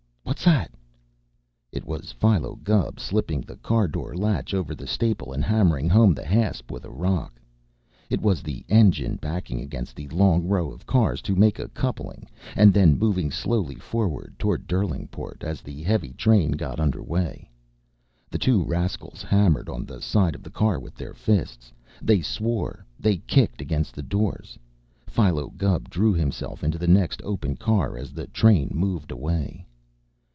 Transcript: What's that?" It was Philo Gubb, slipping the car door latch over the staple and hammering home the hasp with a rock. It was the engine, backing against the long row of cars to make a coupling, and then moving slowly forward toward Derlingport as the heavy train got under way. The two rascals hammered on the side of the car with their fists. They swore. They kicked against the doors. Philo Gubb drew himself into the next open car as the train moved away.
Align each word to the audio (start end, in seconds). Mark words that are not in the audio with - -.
What's 0.23 0.45
that?" 0.45 0.71
It 1.71 1.85
was 1.85 2.13
Philo 2.13 2.55
Gubb, 2.63 2.99
slipping 2.99 3.41
the 3.41 3.57
car 3.57 3.87
door 3.87 4.15
latch 4.15 4.53
over 4.55 4.73
the 4.73 4.87
staple 4.87 5.33
and 5.33 5.43
hammering 5.43 5.87
home 5.89 6.13
the 6.15 6.25
hasp 6.25 6.71
with 6.71 6.83
a 6.85 6.89
rock. 6.89 7.39
It 8.09 8.21
was 8.21 8.41
the 8.41 8.65
engine, 8.67 9.17
backing 9.17 9.59
against 9.61 9.95
the 9.95 10.07
long 10.07 10.47
row 10.47 10.71
of 10.71 10.87
cars 10.87 11.21
to 11.23 11.35
make 11.35 11.59
a 11.59 11.67
coupling, 11.67 12.27
and 12.55 12.73
then 12.73 12.97
moving 12.97 13.29
slowly 13.29 13.75
forward 13.75 14.33
toward 14.39 14.65
Derlingport 14.67 15.43
as 15.43 15.61
the 15.61 15.83
heavy 15.83 16.13
train 16.13 16.53
got 16.53 16.79
under 16.79 17.03
way. 17.03 17.51
The 18.31 18.39
two 18.39 18.63
rascals 18.63 19.21
hammered 19.21 19.69
on 19.69 19.85
the 19.85 20.01
side 20.01 20.33
of 20.33 20.41
the 20.43 20.49
car 20.49 20.79
with 20.79 20.95
their 20.95 21.13
fists. 21.13 21.71
They 22.01 22.21
swore. 22.21 22.83
They 22.99 23.17
kicked 23.17 23.61
against 23.61 23.93
the 23.93 24.01
doors. 24.03 24.57
Philo 25.07 25.49
Gubb 25.55 25.87
drew 25.89 26.13
himself 26.13 26.63
into 26.63 26.79
the 26.79 26.87
next 26.87 27.21
open 27.23 27.57
car 27.57 27.95
as 27.95 28.11
the 28.11 28.25
train 28.27 28.69
moved 28.73 29.11
away. 29.11 29.67